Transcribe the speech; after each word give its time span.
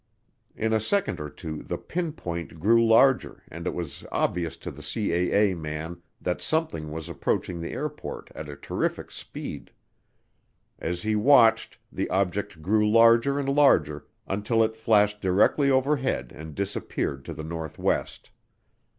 In 0.55 0.73
a 0.73 0.79
second 0.79 1.19
or 1.19 1.29
two 1.29 1.61
the 1.61 1.77
"pinpoint" 1.77 2.59
grew 2.59 2.83
larger 2.83 3.43
and 3.51 3.67
it 3.67 3.73
was 3.75 4.03
obvious 4.11 4.57
to 4.57 4.71
the 4.71 4.81
CAA 4.81 5.55
man 5.55 6.01
that 6.19 6.41
something 6.41 6.89
was 6.91 7.07
approaching 7.07 7.61
the 7.61 7.73
airport 7.73 8.31
at 8.33 8.49
a 8.49 8.55
terrific 8.55 9.11
speed. 9.11 9.69
As 10.79 11.03
he 11.03 11.15
watched, 11.15 11.77
the 11.91 12.09
object 12.09 12.63
grew 12.63 12.89
larger 12.91 13.37
and 13.37 13.49
larger 13.49 14.07
until 14.25 14.63
it 14.63 14.75
flashed 14.75 15.21
directly 15.21 15.69
overhead 15.69 16.33
and 16.35 16.55
disappeared 16.55 17.23
to 17.25 17.33
the 17.35 17.43
northwest. 17.43 18.31